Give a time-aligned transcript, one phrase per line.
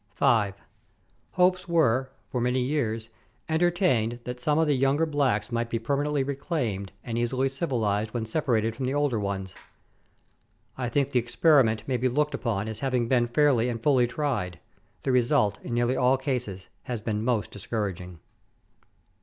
[0.15, 0.55] 5.
[1.33, 3.09] Hopes were, for many years,
[3.47, 8.25] entertained that some of the younger blacks might be permanently reclaimed and easily civilized when
[8.25, 9.53] separated from the older ones.
[10.75, 14.07] I think the experi ment may be looked upon as having been fairly and fully
[14.07, 14.59] tried;
[15.03, 18.17] the result, in nearly all cases, has been most discouraging.